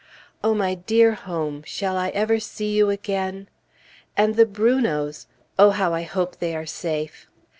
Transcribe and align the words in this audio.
Oh, 0.43 0.55
my 0.55 0.73
dear 0.73 1.11
home! 1.13 1.61
shall 1.63 1.95
I 1.95 2.09
ever 2.09 2.39
see 2.39 2.71
you 2.75 2.89
again? 2.89 3.47
And 4.17 4.33
the 4.33 4.47
Brunots! 4.47 5.27
Oh, 5.59 5.69
how 5.69 5.93
I 5.93 6.01
hope 6.01 6.37
they 6.37 6.55
are 6.55 6.65
safe. 6.65 7.27